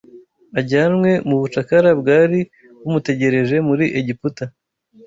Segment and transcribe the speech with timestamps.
[0.59, 2.39] ajyanwe mu bucakara bwari
[2.81, 4.45] bumutegereje muri Egiputa